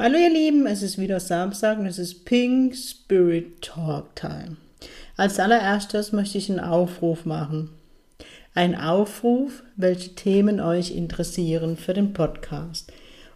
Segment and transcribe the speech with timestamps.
[0.00, 4.56] Hallo ihr Lieben, es ist wieder Samstag und es ist Pink Spirit Talk Time.
[5.16, 7.70] Als allererstes möchte ich einen Aufruf machen.
[8.54, 12.92] Ein Aufruf, welche Themen euch interessieren für den Podcast.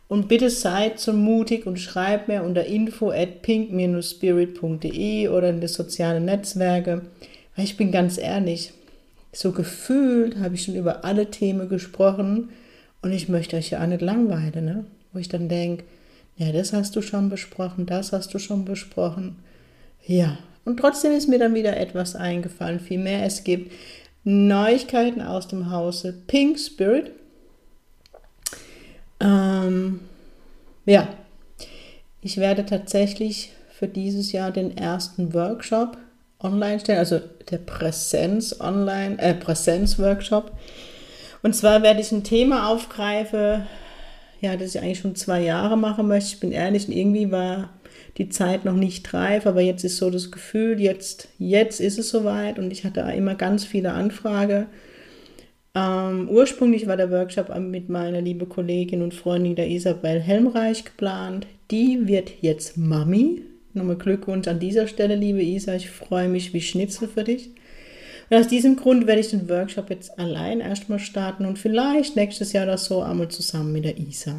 [0.06, 5.66] Und bitte seid so mutig und schreibt mir unter info at pink-spirit.de oder in die
[5.66, 7.02] sozialen Netzwerke.
[7.56, 8.73] Weil ich bin ganz ehrlich,
[9.32, 12.51] so gefühlt habe ich schon über alle Themen gesprochen
[13.02, 14.84] und ich möchte euch ja auch nicht langweilen, ne?
[15.12, 15.82] Wo ich dann denke,
[16.42, 19.37] ja, das hast du schon besprochen, das hast du schon besprochen.
[20.04, 22.80] Ja, und trotzdem ist mir dann wieder etwas eingefallen.
[22.80, 23.73] Vielmehr, es gibt
[24.24, 27.13] Neuigkeiten aus dem Hause Pink Spirit.
[29.20, 30.01] Ähm,
[30.85, 31.09] ja,
[32.20, 35.96] ich werde tatsächlich für dieses Jahr den ersten Workshop
[36.40, 37.20] online stellen, also
[37.51, 40.51] der Präsenz online, äh, Präsenz Workshop.
[41.43, 43.66] Und zwar werde ich ein Thema aufgreifen,
[44.43, 46.35] ja, das ich eigentlich schon zwei Jahre machen möchte.
[46.35, 47.71] Ich bin ehrlich, irgendwie war
[48.18, 52.10] die Zeit noch nicht reif, aber jetzt ist so das Gefühl, jetzt, jetzt ist es
[52.10, 54.66] soweit und ich hatte immer ganz viele Anfragen.
[55.74, 61.46] Ähm, ursprünglich war der Workshop mit meiner lieben Kollegin und Freundin der Isabel Helmreich geplant.
[61.70, 63.43] Die wird jetzt Mami.
[63.74, 65.75] Nochmal Glückwunsch an dieser Stelle, liebe Isa.
[65.75, 67.50] Ich freue mich wie Schnitzel für dich.
[68.33, 72.55] Und aus diesem Grund werde ich den Workshop jetzt allein erstmal starten und vielleicht nächstes
[72.55, 74.37] Jahr das so einmal zusammen mit der Isa.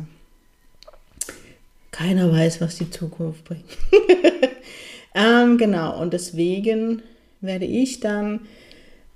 [1.92, 3.66] Keiner weiß, was die Zukunft bringt.
[5.14, 7.04] ähm, genau, und deswegen
[7.40, 8.40] werde ich dann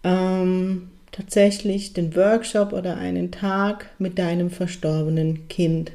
[0.04, 5.92] ähm, tatsächlich den Workshop oder einen Tag mit deinem verstorbenen Kind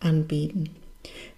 [0.00, 0.70] anbieten.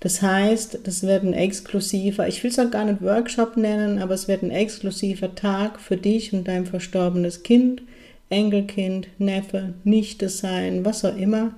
[0.00, 4.15] Das heißt, das wird ein exklusiver, ich will es auch gar nicht Workshop nennen, aber
[4.15, 7.82] es wird ein exklusiver Tag für dich und dein verstorbenes Kind,
[8.28, 11.55] Enkelkind, Neffe, Nichte sein, was auch immer,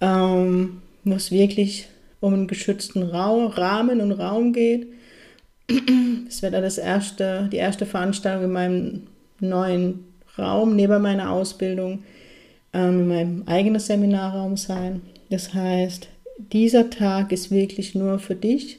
[0.00, 1.88] ähm, wo es wirklich
[2.20, 4.86] um einen geschützten Raum, Rahmen und Raum geht.
[6.28, 9.02] Es wird das erste, die erste Veranstaltung in meinem
[9.40, 10.04] neuen
[10.38, 12.04] Raum neben meiner Ausbildung,
[12.72, 15.02] ähm, in meinem eigenen Seminarraum sein.
[15.30, 16.08] Das heißt,
[16.38, 18.78] dieser Tag ist wirklich nur für dich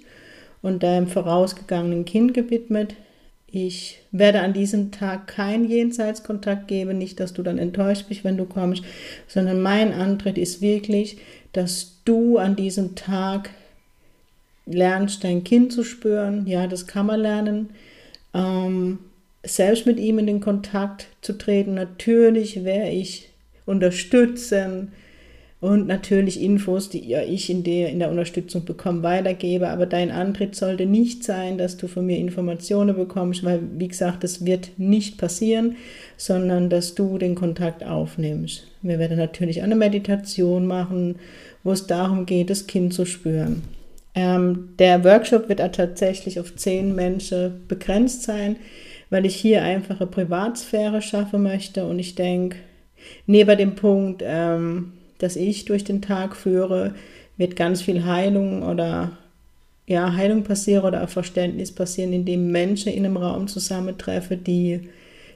[0.61, 2.95] und deinem vorausgegangenen Kind gewidmet.
[3.49, 8.37] Ich werde an diesem Tag keinen Jenseitskontakt geben, nicht, dass du dann enttäuscht bist, wenn
[8.37, 8.83] du kommst,
[9.27, 11.17] sondern mein Antritt ist wirklich,
[11.53, 13.51] dass du an diesem Tag
[14.65, 16.45] lernst, dein Kind zu spüren.
[16.45, 17.69] Ja, das kann man lernen.
[18.33, 18.99] Ähm,
[19.43, 21.73] selbst mit ihm in den Kontakt zu treten.
[21.73, 23.29] Natürlich werde ich
[23.65, 24.91] unterstützen,
[25.59, 29.69] und natürlich Infos, die ich in der, in der Unterstützung bekomme, weitergebe.
[29.69, 34.23] Aber dein Antritt sollte nicht sein, dass du von mir Informationen bekommst, weil, wie gesagt,
[34.23, 35.75] das wird nicht passieren,
[36.15, 38.67] sondern dass du den Kontakt aufnimmst.
[38.83, 41.15] Wir werden natürlich eine Meditation machen,
[41.63, 43.63] wo es darum geht, das Kind zu spüren.
[44.13, 48.57] Ähm, der Workshop wird tatsächlich auf zehn Menschen begrenzt sein,
[49.09, 51.85] weil ich hier einfache Privatsphäre schaffen möchte.
[51.85, 52.57] Und ich denke,
[53.25, 56.93] neben dem Punkt, ähm, das ich durch den Tag führe,
[57.37, 59.11] wird ganz viel Heilung oder
[59.85, 64.89] ja, Heilung passieren oder auch Verständnis passieren, indem Menschen in einem Raum zusammentreffen, die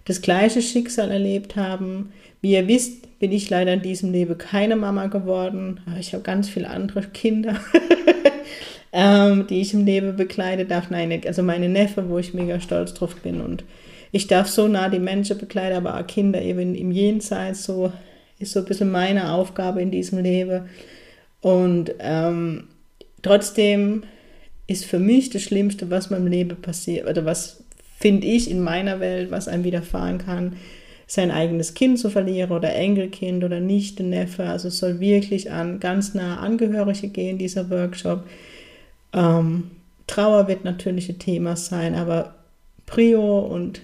[0.06, 2.12] das gleiche Schicksal erlebt haben.
[2.42, 6.24] Wie ihr wisst, bin ich leider in diesem Leben keine Mama geworden, aber ich habe
[6.24, 7.60] ganz viele andere Kinder,
[8.92, 10.90] ähm, die ich im Leben begleiten darf.
[10.90, 13.64] Nein, also meine Neffe, wo ich mega stolz drauf bin und
[14.12, 17.94] ich darf so nah die Menschen begleiten, aber auch Kinder eben im Jenseits so
[18.42, 20.70] ist so ein bisschen meine Aufgabe in diesem Leben.
[21.42, 22.66] Und ähm,
[23.22, 24.04] trotzdem
[24.68, 27.64] ist für mich das Schlimmste, was meinem Leben passiert, oder was
[28.00, 30.56] finde ich in meiner Welt, was einem widerfahren kann,
[31.08, 34.46] sein eigenes Kind zu verlieren oder Enkelkind oder Nichte, Neffe.
[34.46, 38.24] Also es soll wirklich an ganz nah Angehörige gehen, dieser Workshop.
[39.14, 39.72] Ähm,
[40.08, 42.36] Trauer wird natürlich ein Thema sein, aber
[42.86, 43.82] Prio und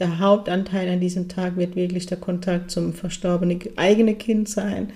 [0.00, 4.92] der Hauptanteil an diesem Tag wird wirklich der Kontakt zum verstorbenen eigenen Kind sein.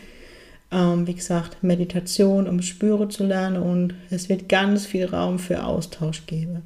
[0.72, 5.64] Ähm, wie gesagt, Meditation, um Spüre zu lernen und es wird ganz viel Raum für
[5.64, 6.62] Austausch geben.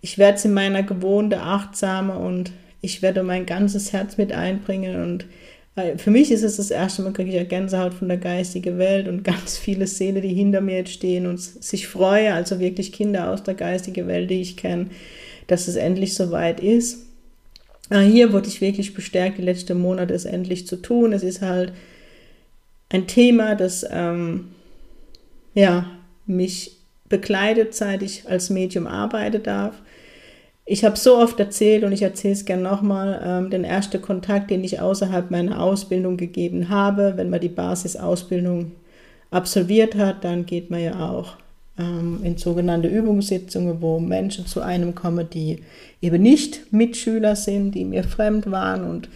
[0.00, 5.02] Ich werde es in meiner gewohnten, achtsame und ich werde mein ganzes Herz mit einbringen
[5.02, 5.26] und
[5.96, 9.08] für mich ist es das erste Mal, kriege ich ja Gänsehaut von der geistigen Welt
[9.08, 13.30] und ganz viele Seelen, die hinter mir jetzt stehen und sich freuen, also wirklich Kinder
[13.30, 14.86] aus der geistigen Welt, die ich kenne,
[15.48, 17.04] dass es endlich soweit ist.
[17.90, 21.12] Aber hier wurde ich wirklich bestärkt, die letzten Monate es endlich zu tun.
[21.12, 21.72] Es ist halt
[22.88, 24.48] ein Thema, das ähm,
[25.54, 25.86] ja,
[26.26, 26.78] mich
[27.08, 29.74] begleitet, seit ich als Medium arbeiten darf.
[30.66, 34.50] Ich habe so oft erzählt und ich erzähle es gerne nochmal, ähm, den ersten Kontakt,
[34.50, 37.14] den ich außerhalb meiner Ausbildung gegeben habe.
[37.16, 38.72] Wenn man die Basisausbildung
[39.30, 41.36] absolviert hat, dann geht man ja auch
[41.78, 45.62] ähm, in sogenannte Übungssitzungen, wo Menschen zu einem kommen, die
[46.00, 49.08] eben nicht Mitschüler sind, die mir fremd waren und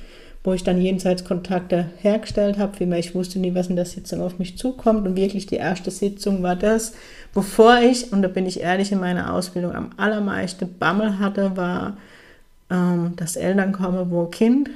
[0.44, 2.76] wo ich dann jenseits Kontakte hergestellt habe.
[2.76, 5.06] Vielmehr, ich wusste nie, was in der Sitzung auf mich zukommt.
[5.06, 6.94] Und wirklich die erste Sitzung war das,
[7.34, 11.96] bevor ich, und da bin ich ehrlich, in meiner Ausbildung am allermeisten Bammel hatte, war
[12.70, 14.70] ähm, Eltern kommen, wo Kind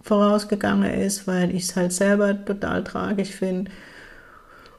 [0.00, 3.70] vorausgegangen ist, weil ich es halt selber total tragisch finde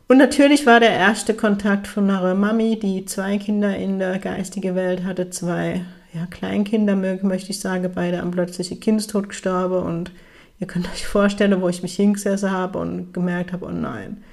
[0.08, 4.76] und natürlich war der erste Kontakt von einer Mami, die zwei Kinder in der geistigen
[4.76, 9.84] Welt hatte, zwei ja, Kleinkinder, möchte ich sagen, beide am plötzlichen Kindstod gestorben.
[9.84, 10.12] Und
[10.60, 14.24] ihr könnt euch vorstellen, wo ich mich hingesessen habe und gemerkt habe, oh nein.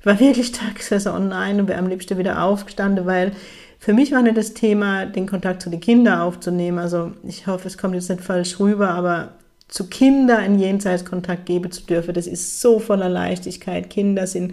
[0.00, 3.32] Ich war wirklich da gesessen, oh nein, und wäre am liebsten wieder aufgestanden, weil
[3.78, 6.78] für mich war nicht das Thema, den Kontakt zu den Kindern aufzunehmen.
[6.78, 9.32] Also ich hoffe, es kommt jetzt nicht falsch rüber, aber
[9.68, 13.88] zu Kindern einen Jenseitskontakt geben zu dürfen, das ist so voller Leichtigkeit.
[13.88, 14.52] Kinder sind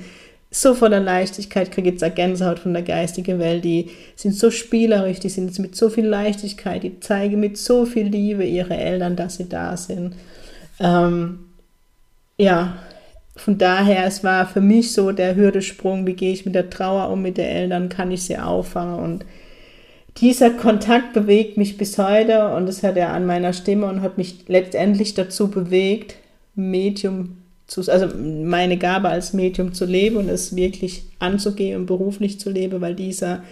[0.52, 5.20] so voller Leichtigkeit, kriege jetzt eine Gänsehaut von der geistigen Welt, die sind so spielerisch,
[5.20, 9.36] die sind mit so viel Leichtigkeit, die zeigen mit so viel Liebe ihre Eltern, dass
[9.36, 10.16] sie da sind.
[10.80, 11.40] Ähm,
[12.38, 12.78] ja,
[13.36, 17.10] von daher, es war für mich so der Hürdesprung, wie gehe ich mit der Trauer
[17.10, 19.26] um, mit den Eltern, kann ich sie auffangen und
[20.18, 24.18] dieser Kontakt bewegt mich bis heute und das hat er an meiner Stimme und hat
[24.18, 26.16] mich letztendlich dazu bewegt,
[26.56, 27.38] Medium
[27.70, 32.50] zu, also meine Gabe als Medium zu leben und es wirklich anzugehen und beruflich zu
[32.50, 33.44] leben, weil dieser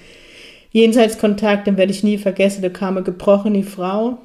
[0.72, 4.18] Jenseitskontakt, den werde ich nie vergessen, da kam eine gebrochene Frau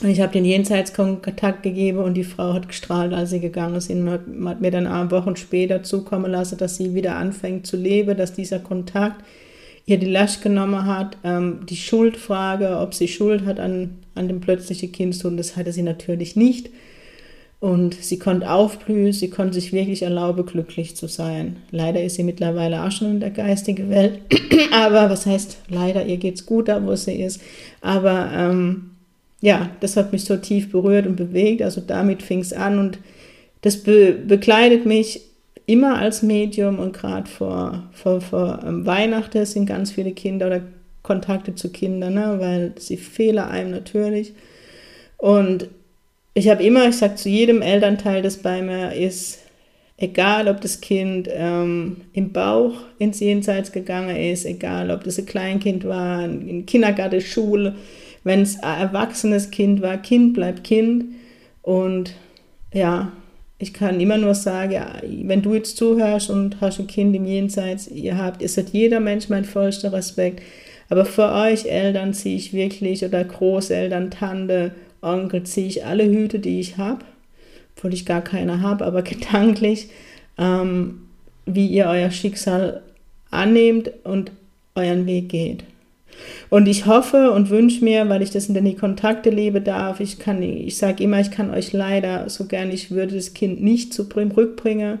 [0.00, 3.90] und ich habe den Jenseitskontakt gegeben und die Frau hat gestrahlt, als sie gegangen ist
[3.90, 8.32] und hat, mir dann Wochen später zukommen lassen, dass sie wieder anfängt zu leben, dass
[8.32, 9.24] dieser Kontakt
[9.86, 14.40] ihr die Last genommen hat, ähm, die Schuldfrage, ob sie Schuld hat an, an dem
[14.40, 16.70] plötzlichen Kindstod, das hatte sie natürlich nicht.
[17.60, 21.56] Und sie konnte aufblühen, sie konnte sich wirklich erlauben, glücklich zu sein.
[21.72, 24.20] Leider ist sie mittlerweile auch schon in der geistigen Welt.
[24.72, 27.40] Aber was heißt leider, ihr geht's gut da, wo sie ist.
[27.80, 28.90] Aber ähm,
[29.40, 31.62] ja, das hat mich so tief berührt und bewegt.
[31.62, 32.98] Also damit fing es an und
[33.62, 35.22] das be begleitet mich
[35.66, 40.62] immer als Medium und gerade vor, vor, vor ähm, Weihnachten sind ganz viele Kinder oder
[41.02, 42.36] Kontakte zu Kindern, ne?
[42.38, 44.32] weil sie fehlen einem natürlich.
[45.16, 45.68] Und
[46.38, 49.40] ich habe immer, ich sage zu jedem Elternteil, das bei mir ist,
[49.96, 55.26] egal ob das Kind ähm, im Bauch ins Jenseits gegangen ist, egal ob das ein
[55.26, 57.74] Kleinkind war, in Kindergarten, Schule,
[58.22, 61.06] wenn es ein erwachsenes Kind war, Kind bleibt Kind.
[61.62, 62.14] Und
[62.72, 63.12] ja,
[63.58, 64.80] ich kann immer nur sagen,
[65.24, 69.00] wenn du jetzt zuhörst und hast ein Kind im Jenseits, ihr habt, ist hat jeder
[69.00, 70.42] Mensch mein vollster Respekt.
[70.88, 76.38] Aber für euch Eltern ziehe ich wirklich oder Großeltern, Tante, Onkel ziehe ich alle Hüte,
[76.38, 77.04] die ich habe,
[77.76, 79.88] obwohl ich gar keine habe, aber gedanklich,
[80.36, 81.02] ähm,
[81.46, 82.82] wie ihr euer Schicksal
[83.30, 84.32] annehmt und
[84.74, 85.64] euren Weg geht.
[86.50, 90.18] Und ich hoffe und wünsche mir, weil ich das in den Kontakte lebe darf, ich
[90.18, 93.94] kann, ich sage immer, ich kann euch leider so gern, ich würde das Kind nicht
[93.94, 94.98] zurückbringen,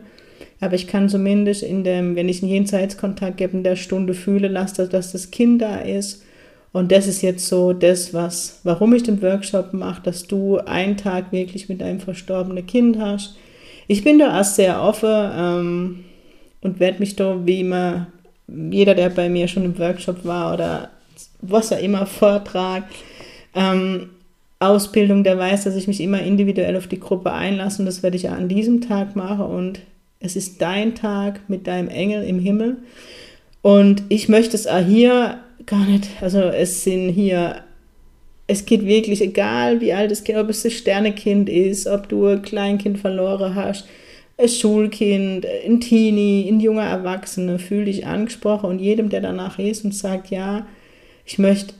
[0.60, 4.48] aber ich kann zumindest in dem, wenn ich einen Jenseitskontakt gebe, in der Stunde fühle,
[4.48, 6.22] lasse, dass das Kind da ist
[6.72, 10.96] und das ist jetzt so das, was, warum ich den Workshop mache, dass du einen
[10.96, 13.36] Tag wirklich mit deinem verstorbenen Kind hast.
[13.86, 16.04] Ich bin da erst sehr offen ähm,
[16.60, 18.08] und werde mich da, wie immer,
[18.46, 20.90] jeder, der bei mir schon im Workshop war oder
[21.40, 22.84] was er immer Vortrag,
[23.54, 24.10] ähm,
[24.60, 28.16] Ausbildung, der weiß, dass ich mich immer individuell auf die Gruppe einlasse und das werde
[28.16, 29.80] ich an diesem Tag machen und
[30.20, 32.78] es ist dein Tag mit deinem Engel im Himmel
[33.62, 37.62] und ich möchte es auch hier gar nicht, also es sind hier,
[38.46, 42.26] es geht wirklich, egal wie alt das Kind, ob es ein Sternekind ist, ob du
[42.26, 43.86] ein Kleinkind verloren hast,
[44.38, 48.70] ein Schulkind, ein Teenie, ein junger Erwachsener, fühl dich angesprochen.
[48.70, 50.66] Und jedem, der danach ist und sagt, ja,
[51.26, 51.74] ich möchte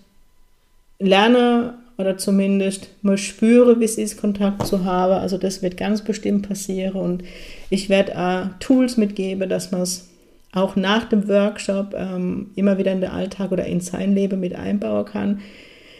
[0.98, 5.14] lernen oder zumindest mal spüre, wie es ist, Kontakt zu haben.
[5.14, 7.00] Also das wird ganz bestimmt passieren.
[7.00, 7.22] Und
[7.70, 10.08] ich werde auch Tools mitgeben, dass man es
[10.52, 14.54] auch nach dem Workshop ähm, immer wieder in den Alltag oder in sein Leben mit
[14.54, 15.40] einbauen kann.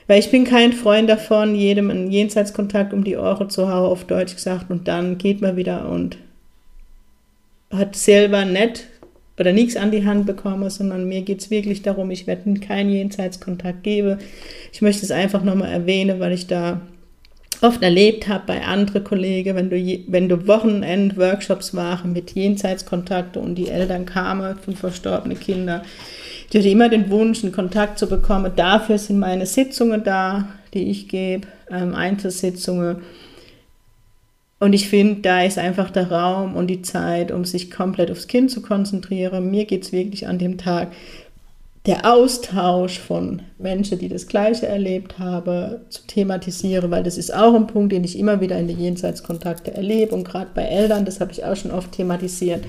[0.07, 4.05] Weil ich bin kein Freund davon, jedem einen Jenseitskontakt um die Ohren zu hauen, auf
[4.05, 6.17] Deutsch gesagt, und dann geht man wieder und
[7.71, 8.87] hat selber nicht
[9.39, 12.91] oder nichts an die Hand bekomme, sondern mir geht es wirklich darum, ich werde keinen
[12.91, 14.19] Jenseitskontakt geben.
[14.73, 16.81] Ich möchte es einfach nochmal erwähnen, weil ich da
[17.63, 23.55] oft erlebt habe bei anderen Kollegen, wenn du, wenn du Wochenend-Workshops waren mit Jenseitskontakte und
[23.55, 25.83] die Eltern kamen von verstorbenen Kindern,
[26.53, 28.53] die hatte immer den Wunsch, einen Kontakt zu bekommen.
[28.57, 33.03] Dafür sind meine Sitzungen da, die ich gebe, ähm, Einzelsitzungen.
[34.61, 38.27] Und ich finde, da ist einfach der Raum und die Zeit, um sich komplett aufs
[38.27, 39.51] Kind zu konzentrieren.
[39.51, 40.89] Mir geht es wirklich an dem Tag
[41.87, 47.55] der Austausch von Menschen, die das Gleiche erlebt haben, zu thematisieren, weil das ist auch
[47.55, 51.21] ein Punkt, den ich immer wieder in den Jenseitskontakte erlebe und gerade bei Eltern, das
[51.21, 52.65] habe ich auch schon oft thematisiert.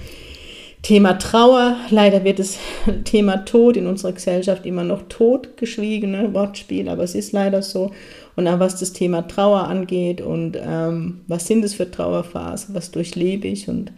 [0.82, 2.58] Thema Trauer, leider wird das
[3.04, 6.34] Thema Tod in unserer Gesellschaft immer noch totgeschwiegen, ne?
[6.34, 7.92] Wortspiel, aber es ist leider so.
[8.38, 12.92] Und auch was das Thema Trauer angeht und ähm, was sind es für Trauerphasen, was
[12.92, 13.92] durchlebe ich und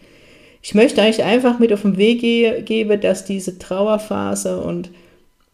[0.62, 2.22] ich möchte euch einfach mit auf den Weg
[2.66, 4.92] geben, dass diese Trauerphase und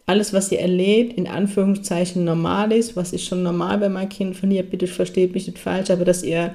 [0.06, 4.36] alles, was ihr erlebt, in Anführungszeichen normal ist, was ist schon normal, wenn mein Kind
[4.36, 6.54] verliert, bitte versteht mich nicht falsch, aber dass ihr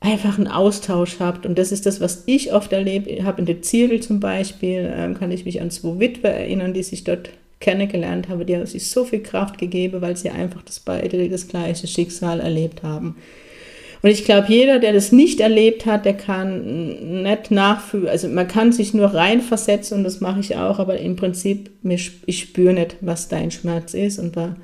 [0.00, 1.46] einfach einen Austausch habt.
[1.46, 5.14] Und das ist das, was ich oft erlebt habe in der Zirkel zum Beispiel, ähm,
[5.14, 8.90] kann ich mich an zwei Witwe erinnern, die sich dort kennengelernt haben, die haben sich
[8.90, 13.14] so viel Kraft gegeben, weil sie einfach das beide das gleiche Schicksal erlebt haben.
[14.02, 18.08] Und ich glaube, jeder, der das nicht erlebt hat, der kann nicht nachfühlen.
[18.08, 22.38] Also man kann sich nur reinversetzen und das mache ich auch, aber im Prinzip, ich
[22.40, 24.18] spüre nicht, was dein Schmerz ist.
[24.18, 24.56] Und da,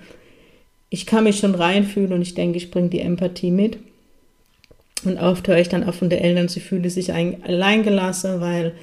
[0.90, 3.78] ich kann mich schon reinfühlen und ich denke, ich bringe die Empathie mit.
[5.04, 8.74] Und oft höre ich dann auch von den Eltern, sie fühlen sich alleingelassen, weil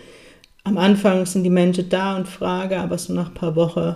[0.64, 3.96] am Anfang sind die Menschen da und fragen, aber so nach ein paar Wochen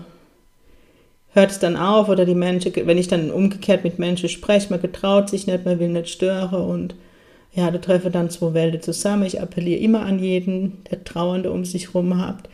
[1.31, 4.81] hört es dann auf oder die Menschen, wenn ich dann umgekehrt mit Menschen spreche, man
[4.81, 6.95] getraut sich nicht, man will nicht stören und
[7.53, 9.23] ja, da treffe dann zwei Welten zusammen.
[9.23, 12.47] Ich appelliere immer an jeden, der Trauernde um sich herum hat.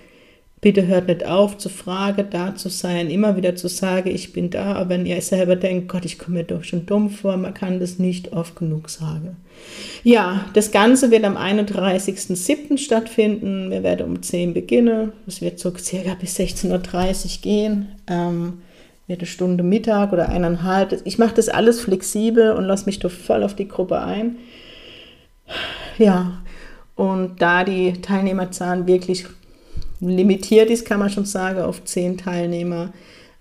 [0.61, 4.49] Bitte hört nicht auf zu fragen, da zu sein, immer wieder zu sagen, ich bin
[4.49, 4.73] da.
[4.73, 7.79] Aber wenn ihr selber denkt, Gott, ich komme mir doch schon dumm vor, man kann
[7.79, 9.35] das nicht oft genug sagen.
[10.03, 12.77] Ja, das Ganze wird am 31.07.
[12.77, 13.69] stattfinden.
[13.69, 15.11] Wir werden um 10 beginnen.
[15.27, 17.87] Es wird so circa bis 16.30 Uhr gehen.
[18.07, 18.53] Ähm,
[19.07, 21.01] eine Stunde Mittag oder eineinhalb.
[21.05, 24.37] Ich mache das alles flexibel und lasse mich doch voll auf die Gruppe ein.
[25.97, 26.41] Ja,
[26.95, 29.25] und da die Teilnehmerzahl wirklich
[29.99, 32.93] limitiert ist, kann man schon sagen, auf zehn Teilnehmer,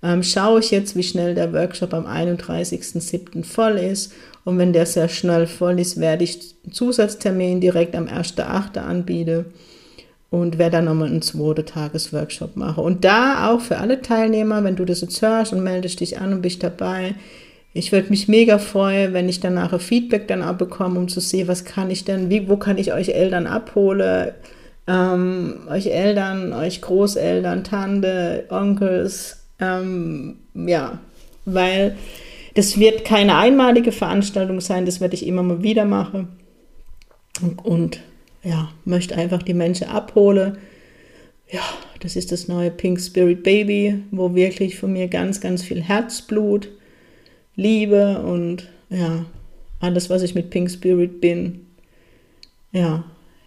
[0.03, 3.43] ähm, schaue ich jetzt, wie schnell der Workshop am 31.07.
[3.43, 4.13] voll ist.
[4.45, 8.79] Und wenn der sehr schnell voll ist, werde ich einen Zusatztermin direkt am 1.08.
[8.79, 9.47] anbieten
[10.35, 12.83] und werde dann nochmal einen zweiten Tagesworkshop machen.
[12.83, 16.33] Und da auch für alle Teilnehmer, wenn du das jetzt hörst und meldest dich an
[16.33, 17.15] und bist dabei,
[17.73, 21.21] ich würde mich mega freuen, wenn ich danach ein Feedback dann auch bekomme, um zu
[21.21, 24.33] sehen, was kann ich denn, wie, wo kann ich euch Eltern abholen,
[24.89, 30.99] ähm, euch Eltern, euch Großeltern, Tante, Onkels, ähm, ja,
[31.45, 31.97] weil
[32.55, 36.29] das wird keine einmalige Veranstaltung sein, das werde ich immer mal wieder machen.
[37.41, 38.01] Und, und
[38.45, 40.59] ja, möchte einfach die Menschen abholen.
[41.51, 41.63] Ja,
[42.01, 46.69] das ist das neue Pink Spirit Baby, wo wirklich von mir ganz, ganz viel Herzblut,
[47.57, 49.25] Liebe und ja,
[49.81, 51.67] alles, was ich mit Pink Spirit bin,
[52.73, 53.05] ja,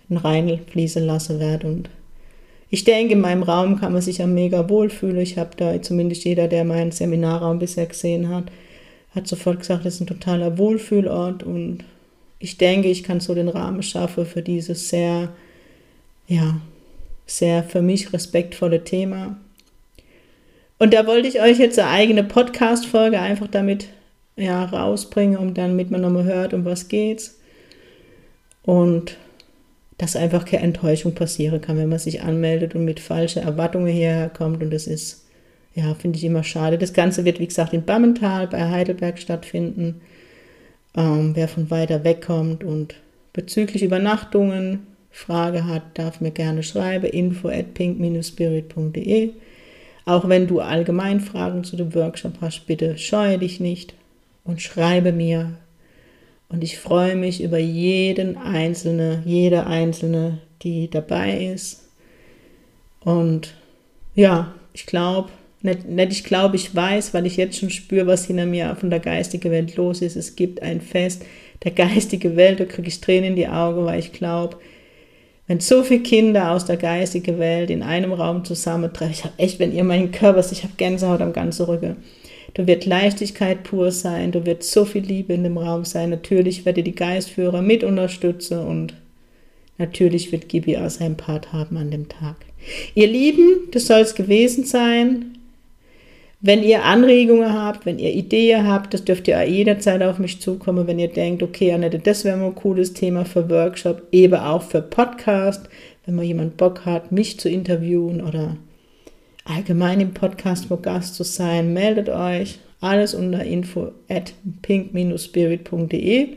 [0.10, 1.68] in rein fließen lassen werde.
[1.68, 1.90] Und
[2.70, 5.20] ich denke, in meinem Raum kann man sich ja mega wohlfühlen.
[5.20, 8.46] Ich habe da zumindest jeder, der meinen Seminarraum bisher gesehen hat,
[9.14, 11.84] hat sofort gesagt, das ist ein totaler Wohlfühlort und
[12.40, 15.30] ich denke, ich kann so den Rahmen schaffen für dieses sehr,
[16.28, 16.60] ja,
[17.26, 19.38] sehr für mich respektvolle Thema.
[20.80, 23.88] Und da wollte ich euch jetzt eine eigene Podcast-Folge einfach damit
[24.36, 27.40] ja, rausbringen, um dann mit man nochmal hört, um was geht's.
[28.62, 29.18] Und
[29.98, 34.30] dass einfach keine Enttäuschung passieren kann, wenn man sich anmeldet und mit falschen Erwartungen hierher
[34.30, 34.62] kommt.
[34.62, 35.26] Und das ist,
[35.74, 36.78] ja, finde ich immer schade.
[36.78, 40.02] Das Ganze wird, wie gesagt, in Bammental bei Heidelberg stattfinden
[40.98, 42.96] ähm, wer von weiter weg kommt und
[43.32, 49.32] bezüglich Übernachtungen Frage hat, darf mir gerne schreiben, info at pink-spirit.de.
[50.06, 53.94] Auch wenn du allgemein Fragen zu dem Workshop hast, bitte scheue dich nicht
[54.44, 55.58] und schreibe mir.
[56.50, 61.90] Und ich freue mich über jeden Einzelne, jede Einzelne, die dabei ist.
[63.02, 63.54] Und
[64.16, 65.30] ja, ich glaube,
[65.62, 68.90] nicht, nicht ich glaube, ich weiß, weil ich jetzt schon spüre, was hinter mir von
[68.90, 70.16] der geistigen Welt los ist.
[70.16, 71.26] Es gibt ein Fest
[71.64, 74.58] der geistigen Welt, da kriege ich Tränen in die Augen, weil ich glaube,
[75.48, 79.60] wenn so viele Kinder aus der geistigen Welt in einem Raum zusammentreffen, ich habe echt,
[79.60, 81.98] wenn ihr meinen Körper seht, ich habe Gänsehaut am ganzen Rücken.
[82.54, 86.10] Da wird Leichtigkeit pur sein, da wird so viel Liebe in dem Raum sein.
[86.10, 88.94] Natürlich werde die Geistführer mit unterstützen und
[89.78, 92.36] natürlich wird Gibi auch seinen Part haben an dem Tag.
[92.96, 95.37] Ihr Lieben, das soll es gewesen sein.
[96.48, 100.88] Wenn ihr Anregungen habt, wenn ihr Ideen habt, das dürft ihr jederzeit auf mich zukommen,
[100.88, 104.62] wenn ihr denkt, okay, Annette, das wäre mal ein cooles Thema für Workshop, eben auch
[104.62, 105.68] für Podcast,
[106.06, 108.56] wenn mal jemand Bock hat, mich zu interviewen oder
[109.44, 112.60] allgemein im Podcast wo Gast zu sein, meldet euch.
[112.80, 116.30] Alles unter info at pink-spirit.de.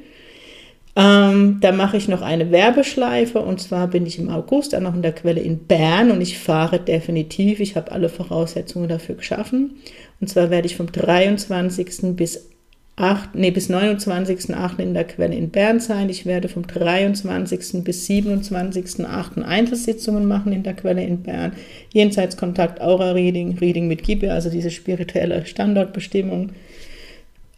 [0.97, 4.95] Ähm, da mache ich noch eine Werbeschleife und zwar bin ich im August dann noch
[4.95, 7.61] in der Quelle in Bern und ich fahre definitiv.
[7.61, 9.77] Ich habe alle Voraussetzungen dafür geschaffen.
[10.21, 12.17] Und zwar werde ich vom 23.
[12.17, 12.49] bis
[12.97, 14.79] 8, nee, bis 29.8.
[14.81, 16.11] in der Quelle in Bern sein.
[16.11, 17.83] Ich werde vom 23.
[17.83, 19.43] bis 27.8.
[19.43, 21.53] Einzelsitzungen machen in der Quelle in Bern.
[21.93, 26.51] Jenseitskontakt, Aura-Reading, Reading mit Gibe, also diese spirituelle Standortbestimmung.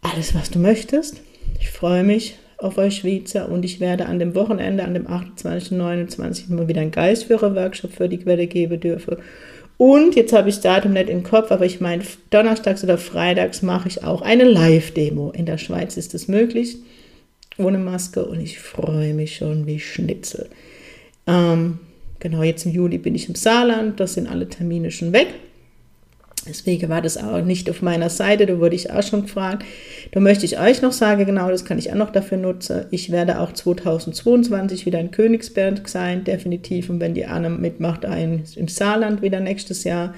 [0.01, 1.21] Alles, was du möchtest.
[1.59, 5.73] Ich freue mich auf euch Schweizer und ich werde an dem Wochenende, an dem 28.
[5.73, 6.49] und 29.
[6.49, 9.17] mal wieder einen Geistführer-Workshop für die Quelle geben dürfen.
[9.77, 13.61] Und jetzt habe ich das Datum nicht im Kopf, aber ich meine, donnerstags oder freitags
[13.61, 15.31] mache ich auch eine Live-Demo.
[15.31, 16.77] In der Schweiz ist das möglich,
[17.57, 20.47] ohne Maske und ich freue mich schon wie Schnitzel.
[21.27, 21.79] Ähm,
[22.19, 25.27] genau, jetzt im Juli bin ich im Saarland, das sind alle Termine schon weg.
[26.47, 29.63] Deswegen war das auch nicht auf meiner Seite, da wurde ich auch schon gefragt.
[30.11, 32.85] Da möchte ich euch noch sagen, genau, das kann ich auch noch dafür nutzen.
[32.91, 36.89] Ich werde auch 2022 wieder in Königsberg sein, definitiv.
[36.89, 40.13] Und wenn die Anne mitmacht, ein, im Saarland wieder nächstes Jahr.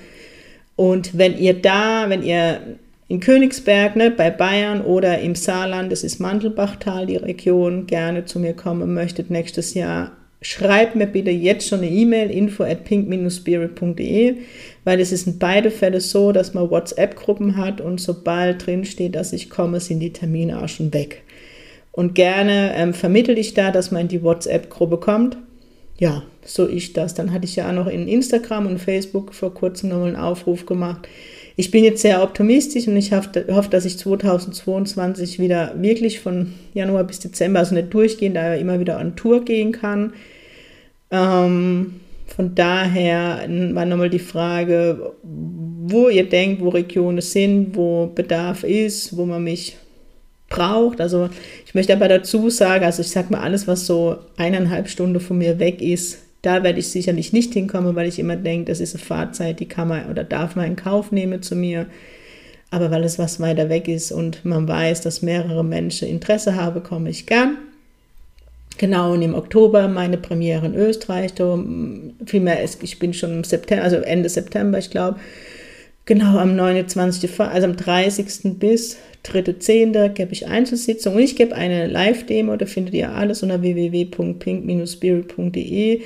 [0.75, 2.59] Und wenn ihr da, wenn ihr
[3.07, 8.39] in Königsberg, ne, bei Bayern oder im Saarland, das ist Mandelbachtal, die Region, gerne zu
[8.39, 10.11] mir kommen möchtet nächstes Jahr,
[10.45, 14.35] schreibt mir bitte jetzt schon eine E-Mail, info at pink-spirit.de,
[14.83, 19.15] weil es ist in beide Fälle so, dass man WhatsApp-Gruppen hat und sobald drin steht,
[19.15, 21.23] dass ich komme, sind die Termine auch schon weg.
[21.91, 25.37] Und gerne ähm, vermittel ich da, dass man in die WhatsApp-Gruppe kommt.
[25.97, 27.15] Ja, so ich das.
[27.15, 30.67] Dann hatte ich ja auch noch in Instagram und Facebook vor kurzem nochmal einen Aufruf
[30.67, 31.07] gemacht.
[31.55, 37.05] Ich bin jetzt sehr optimistisch und ich hoffe, dass ich 2022 wieder wirklich von Januar
[37.05, 40.13] bis Dezember, also nicht durchgehend, da immer wieder an Tour gehen kann.
[41.15, 48.63] Ähm, von daher war nochmal die Frage, wo ihr denkt, wo Regionen sind, wo Bedarf
[48.63, 49.77] ist, wo man mich
[50.49, 50.99] braucht.
[50.99, 51.29] Also
[51.65, 55.37] ich möchte aber dazu sagen, also ich sage mal, alles, was so eineinhalb Stunden von
[55.37, 58.95] mir weg ist, da werde ich sicherlich nicht hinkommen, weil ich immer denke, das ist
[58.95, 61.87] eine Fahrzeit, die kann man oder darf man in Kauf nehmen zu mir.
[62.69, 66.83] Aber weil es was weiter weg ist und man weiß, dass mehrere Menschen Interesse haben,
[66.83, 67.57] komme ich gern.
[68.77, 71.33] Genau, und im Oktober meine Premiere in Österreich.
[71.33, 71.57] Da,
[72.25, 75.19] vielmehr, ich bin schon im September, also Ende September, ich glaube.
[76.05, 78.59] Genau, am 29., also am 30.
[78.59, 80.09] bis 3.10.
[80.09, 86.01] gebe ich Einzelsitzungen und ich gebe eine Live-Demo, da findet ihr alles unter www.pink-spirit.de.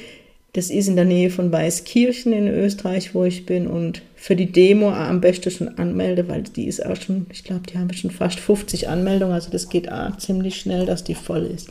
[0.54, 3.68] Das ist in der Nähe von Weißkirchen in Österreich, wo ich bin.
[3.68, 7.68] Und für die Demo am besten schon anmelde, weil die ist auch schon, ich glaube,
[7.72, 9.36] die haben schon fast 50 Anmeldungen.
[9.36, 11.70] Also das geht auch ziemlich schnell, dass die voll ist.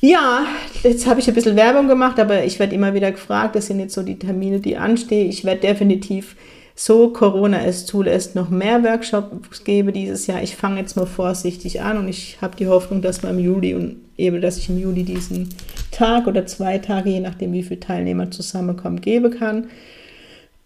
[0.00, 0.46] Ja,
[0.82, 3.80] jetzt habe ich ein bisschen Werbung gemacht, aber ich werde immer wieder gefragt, das sind
[3.80, 5.28] jetzt so die Termine, die anstehen.
[5.28, 6.36] Ich werde definitiv,
[6.74, 10.42] so Corona es zulässt, noch mehr Workshops geben dieses Jahr.
[10.42, 13.74] Ich fange jetzt mal vorsichtig an und ich habe die Hoffnung, dass wir im Juli
[13.74, 15.48] und eben, dass ich im Juli diesen
[15.90, 19.68] Tag oder zwei Tage, je nachdem wie viele Teilnehmer zusammenkommen, geben kann.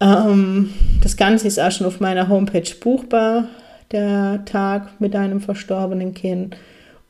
[0.01, 3.47] Ähm, das Ganze ist auch schon auf meiner Homepage buchbar,
[3.91, 6.57] der Tag mit einem verstorbenen Kind.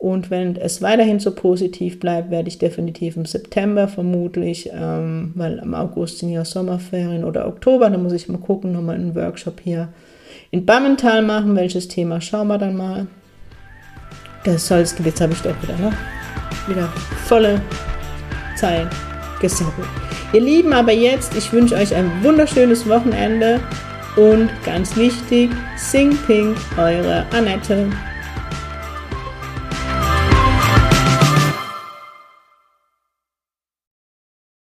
[0.02, 5.58] Und wenn es weiterhin so positiv bleibt, werde ich definitiv im September vermutlich, ähm, weil
[5.58, 9.60] im August sind ja Sommerferien oder Oktober, da muss ich mal gucken, nochmal einen Workshop
[9.62, 9.90] hier
[10.50, 11.54] in Bammental machen.
[11.54, 13.06] Welches Thema schauen wir dann mal.
[14.42, 15.92] Das soll es, jetzt habe ich doch wieder, ne?
[16.66, 16.88] Wieder
[17.26, 17.62] volle
[18.56, 18.88] Zeit
[19.40, 19.86] gesabbelt.
[20.32, 23.60] Ihr Lieben, aber jetzt, ich wünsche euch ein wunderschönes Wochenende
[24.16, 27.86] und ganz wichtig, Sing Pink, eure Annette.